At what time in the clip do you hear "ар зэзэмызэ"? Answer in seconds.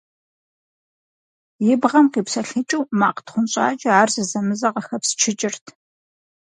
4.01-4.69